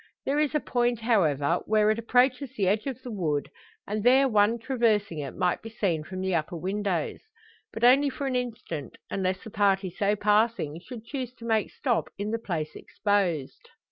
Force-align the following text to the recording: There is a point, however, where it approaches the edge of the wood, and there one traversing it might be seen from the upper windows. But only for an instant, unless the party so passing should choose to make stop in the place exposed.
There 0.25 0.39
is 0.39 0.55
a 0.55 0.59
point, 0.59 1.01
however, 1.01 1.59
where 1.67 1.91
it 1.91 1.99
approaches 1.99 2.55
the 2.55 2.67
edge 2.67 2.87
of 2.87 2.99
the 3.03 3.11
wood, 3.11 3.51
and 3.85 4.03
there 4.03 4.27
one 4.27 4.57
traversing 4.57 5.19
it 5.19 5.35
might 5.35 5.61
be 5.61 5.69
seen 5.69 6.03
from 6.03 6.21
the 6.21 6.33
upper 6.33 6.57
windows. 6.57 7.19
But 7.71 7.83
only 7.83 8.09
for 8.09 8.25
an 8.25 8.35
instant, 8.35 8.97
unless 9.11 9.43
the 9.43 9.51
party 9.51 9.91
so 9.91 10.15
passing 10.15 10.79
should 10.79 11.05
choose 11.05 11.31
to 11.35 11.45
make 11.45 11.69
stop 11.69 12.09
in 12.17 12.31
the 12.31 12.39
place 12.39 12.75
exposed. 12.75 13.69